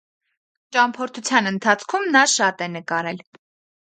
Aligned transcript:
Ճամփորդության 0.77 1.49
ընթացքում 1.49 2.07
նա 2.15 2.23
շատ 2.37 2.65
է 2.67 2.69
նկարել։ 2.77 3.23